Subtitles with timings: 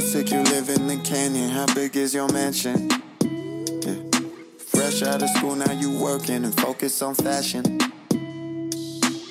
[0.00, 1.50] Sick, you live in the canyon.
[1.50, 2.88] How big is your mansion?
[3.20, 4.20] Yeah.
[4.58, 7.78] Fresh out of school, now you working and focus on fashion.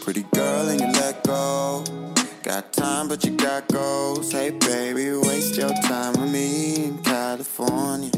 [0.02, 1.84] Pretty girl, and you let go.
[2.44, 4.32] Got time, but you got goals.
[4.32, 8.12] Hey, baby, waste your time with me in California.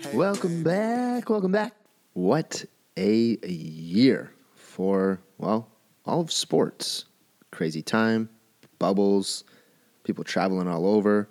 [0.00, 1.28] Hey, Welcome back.
[1.28, 1.74] Welcome back.
[2.12, 2.64] What
[2.96, 5.68] a year for, well,
[6.04, 7.06] all of sports.
[7.50, 8.28] Crazy time,
[8.78, 9.44] bubbles,
[10.06, 11.28] people traveling all over,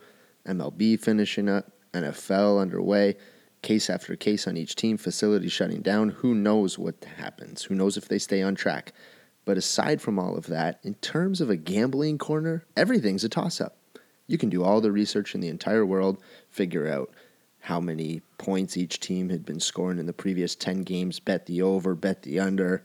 [0.47, 3.15] MLB finishing up, NFL underway,
[3.61, 6.09] case after case on each team, facility shutting down.
[6.09, 7.63] Who knows what happens?
[7.63, 8.93] Who knows if they stay on track?
[9.45, 13.61] But aside from all of that, in terms of a gambling corner, everything's a toss
[13.61, 13.77] up.
[14.27, 17.11] You can do all the research in the entire world, figure out
[17.59, 21.61] how many points each team had been scoring in the previous 10 games, bet the
[21.61, 22.83] over, bet the under,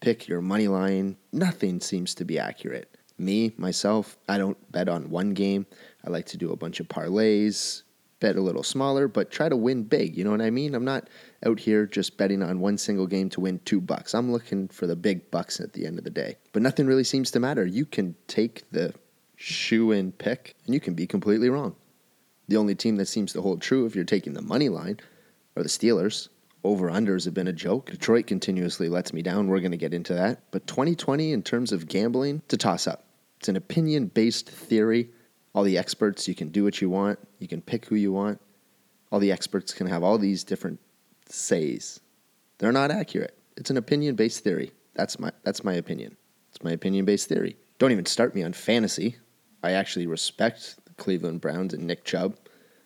[0.00, 1.16] pick your money line.
[1.32, 2.97] Nothing seems to be accurate.
[3.18, 5.66] Me, myself, I don't bet on one game.
[6.06, 7.82] I like to do a bunch of parlays,
[8.20, 10.16] bet a little smaller, but try to win big.
[10.16, 10.74] You know what I mean?
[10.74, 11.08] I'm not
[11.44, 14.14] out here just betting on one single game to win two bucks.
[14.14, 16.36] I'm looking for the big bucks at the end of the day.
[16.52, 17.66] But nothing really seems to matter.
[17.66, 18.94] You can take the
[19.36, 21.76] shoe in pick and you can be completely wrong.
[22.48, 24.98] The only team that seems to hold true if you're taking the money line
[25.56, 26.28] are the Steelers.
[26.64, 27.90] Over unders have been a joke.
[27.90, 29.46] Detroit continuously lets me down.
[29.46, 30.42] We're going to get into that.
[30.50, 33.04] But 2020, in terms of gambling, to toss up.
[33.38, 35.10] It's an opinion based theory.
[35.54, 38.40] All the experts, you can do what you want, you can pick who you want.
[39.10, 40.80] All the experts can have all these different
[41.26, 42.00] says.
[42.58, 43.38] They're not accurate.
[43.56, 44.72] It's an opinion based theory.
[44.94, 46.16] That's my, that's my opinion.
[46.50, 47.56] It's my opinion based theory.
[47.78, 49.16] Don't even start me on fantasy.
[49.62, 52.36] I actually respect the Cleveland Browns and Nick Chubb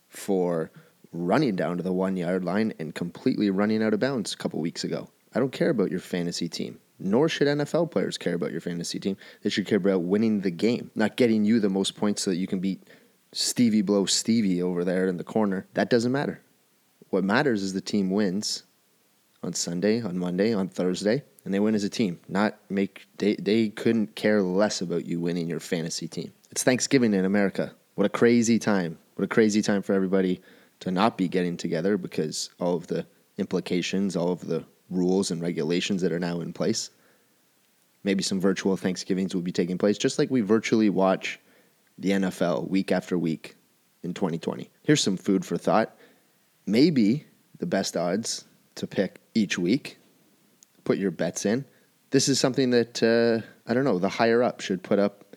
[0.09, 0.71] for
[1.13, 4.61] running down to the one yard line and completely running out of bounds a couple
[4.61, 5.09] weeks ago.
[5.35, 8.99] I don't care about your fantasy team, nor should NFL players care about your fantasy
[8.99, 9.17] team.
[9.43, 12.37] They should care about winning the game, not getting you the most points so that
[12.37, 12.83] you can beat
[13.33, 15.67] Stevie Blow Stevie over there in the corner.
[15.75, 16.41] That doesn't matter.
[17.11, 18.65] What matters is the team wins
[19.43, 22.21] on Sunday, on Monday, on Thursday, and they win as a team.
[22.29, 26.33] Not make they they couldn't care less about you winning your fantasy team.
[26.51, 27.75] It's Thanksgiving in America.
[27.95, 28.99] What a crazy time.
[29.17, 30.41] What a crazy time for everybody
[30.81, 33.07] to not be getting together because all of the
[33.39, 34.65] implications, all of the
[34.95, 36.91] rules and regulations that are now in place.
[38.05, 41.39] Maybe some virtual Thanksgivings will be taking place, just like we virtually watch
[41.99, 43.55] the NFL week after week
[44.03, 44.71] in 2020.
[44.83, 45.97] Here's some food for thought.
[46.67, 47.27] Maybe
[47.59, 48.45] the best odds
[48.77, 49.99] to pick each week.
[50.85, 51.65] Put your bets in.
[52.11, 55.37] This is something that, uh, I don't know, the higher up should put up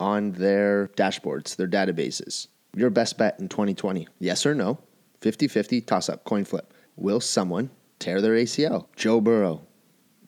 [0.00, 2.48] on their dashboards, their databases.
[2.74, 4.78] Your best bet in 2020, yes or no?
[5.20, 6.72] 50 50, toss up, coin flip.
[6.96, 8.86] Will someone tear their ACL?
[8.96, 9.66] Joe Burrow,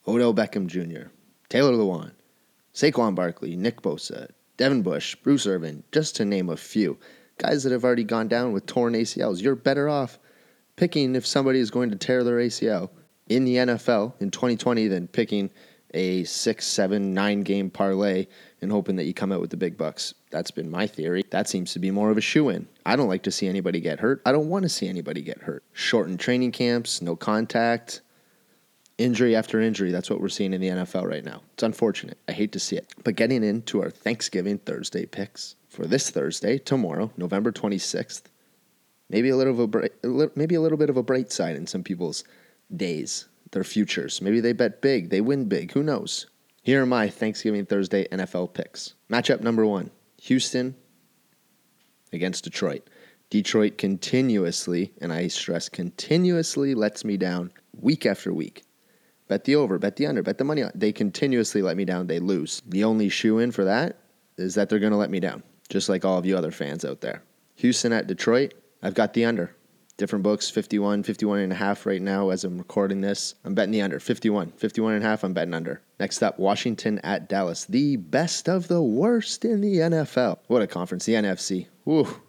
[0.07, 1.09] Odell Beckham Jr.,
[1.49, 2.11] Taylor Lewan,
[2.73, 6.97] Saquon Barkley, Nick Bosa, Devin Bush, Bruce Irvin, just to name a few.
[7.37, 9.41] Guys that have already gone down with torn ACLs.
[9.41, 10.19] You're better off
[10.75, 12.89] picking if somebody is going to tear their ACL
[13.27, 15.49] in the NFL in 2020 than picking
[15.93, 18.27] a six, seven, nine game parlay
[18.61, 20.13] and hoping that you come out with the big bucks.
[20.31, 21.23] That's been my theory.
[21.29, 22.67] That seems to be more of a shoe in.
[22.85, 24.21] I don't like to see anybody get hurt.
[24.25, 25.63] I don't want to see anybody get hurt.
[25.73, 28.01] Shortened training camps, no contact,
[28.97, 29.91] injury after injury.
[29.91, 31.41] That's what we're seeing in the NFL right now.
[31.53, 32.17] It's unfortunate.
[32.27, 32.87] I hate to see it.
[33.03, 38.23] But getting into our Thanksgiving Thursday picks for this Thursday, tomorrow, November 26th,
[39.09, 39.91] maybe a little of a bright,
[40.35, 42.23] maybe a little bit of a bright side in some people's
[42.75, 44.21] days, their futures.
[44.21, 45.71] Maybe they bet big, they win big.
[45.71, 46.27] Who knows?
[46.61, 48.95] Here are my Thanksgiving Thursday NFL picks.
[49.09, 49.89] Matchup number one:
[50.21, 50.75] Houston
[52.11, 52.89] against Detroit.
[53.29, 58.63] Detroit continuously, and I stress continuously, lets me down week after week.
[59.27, 60.61] Bet the over, bet the under, bet the money.
[60.61, 60.71] on.
[60.75, 62.07] They continuously let me down.
[62.07, 62.61] They lose.
[62.67, 63.97] The only shoe in for that
[64.37, 66.85] is that they're going to let me down, just like all of you other fans
[66.85, 67.23] out there.
[67.55, 69.55] Houston at Detroit, I've got the under.
[69.97, 73.35] Different books, 51, 51 and a half right now as I'm recording this.
[73.45, 73.99] I'm betting the under.
[73.99, 75.81] 51, 51 and a half, I'm betting under.
[75.99, 77.65] Next up, Washington at Dallas.
[77.65, 80.39] The best of the worst in the NFL.
[80.47, 81.67] What a conference, the NFC.
[81.83, 82.21] Whew.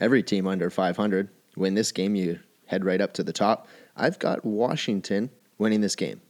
[0.00, 1.28] Every team under 500.
[1.56, 3.68] Win this game, you head right up to the top.
[3.96, 6.20] I've got Washington winning this game.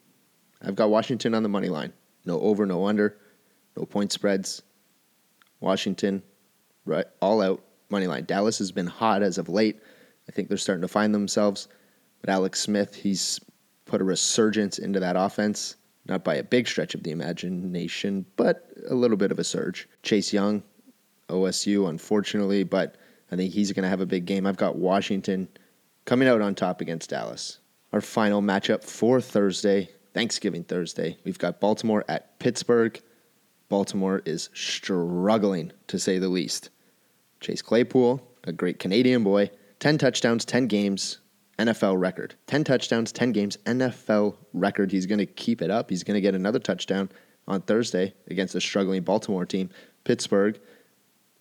[0.60, 1.94] I've got Washington on the money line.
[2.26, 3.16] No over, no under,
[3.76, 4.62] no point spreads.
[5.60, 6.22] Washington,
[6.84, 8.24] right, all out money line.
[8.24, 9.80] Dallas has been hot as of late.
[10.28, 11.68] I think they're starting to find themselves.
[12.20, 13.40] But Alex Smith, he's
[13.84, 15.76] put a resurgence into that offense.
[16.06, 19.88] Not by a big stretch of the imagination, but a little bit of a surge.
[20.02, 20.62] Chase Young,
[21.28, 22.96] OSU, unfortunately, but
[23.32, 24.46] I think he's going to have a big game.
[24.46, 25.48] I've got Washington
[26.04, 27.58] coming out on top against Dallas.
[27.92, 33.00] Our final matchup for Thursday, Thanksgiving Thursday, we've got Baltimore at Pittsburgh.
[33.68, 36.70] Baltimore is struggling, to say the least.
[37.40, 39.50] Chase Claypool, a great Canadian boy,
[39.84, 41.18] 10 touchdowns, 10 games,
[41.58, 42.36] NFL record.
[42.46, 44.90] 10 touchdowns, 10 games, NFL record.
[44.90, 45.90] He's going to keep it up.
[45.90, 47.10] He's going to get another touchdown
[47.46, 49.68] on Thursday against a struggling Baltimore team.
[50.04, 50.58] Pittsburgh,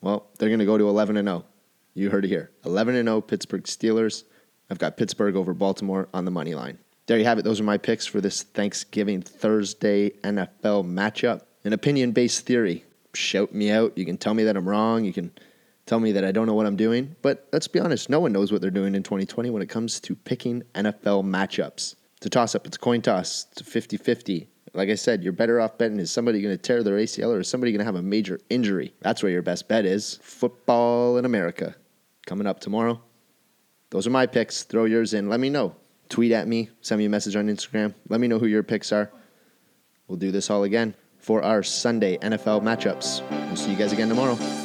[0.02, 1.46] well, they're going to go to 11 and 0.
[1.94, 2.52] You heard it here.
[2.66, 4.26] 11 and 0 Pittsburgh Steelers.
[4.70, 6.80] I've got Pittsburgh over Baltimore on the money line.
[7.06, 7.44] There you have it.
[7.44, 11.44] Those are my picks for this Thanksgiving Thursday NFL matchup.
[11.64, 12.84] An opinion based theory.
[13.14, 13.98] Shout me out.
[13.98, 15.06] You can tell me that I'm wrong.
[15.06, 15.32] You can
[15.86, 17.16] tell me that I don't know what I'm doing.
[17.22, 20.00] But let's be honest, no one knows what they're doing in 2020 when it comes
[20.02, 21.96] to picking NFL matchups.
[22.18, 24.50] It's a toss up, it's a coin toss, it's a 50 50.
[24.76, 27.42] Like I said, you're better off betting is somebody going to tear their ACL or
[27.42, 28.94] is somebody going to have a major injury?
[29.02, 30.20] That's where your best bet is.
[30.24, 31.76] Football in America.
[32.26, 33.00] Coming up tomorrow.
[33.92, 34.64] Those are my picks.
[34.64, 35.30] Throw yours in.
[35.30, 35.76] Let me know.
[36.10, 36.70] Tweet at me.
[36.82, 37.94] Send me a message on Instagram.
[38.10, 39.12] Let me know who your picks are.
[40.08, 43.30] We'll do this all again for our Sunday NFL matchups.
[43.48, 44.63] We'll see you guys again tomorrow.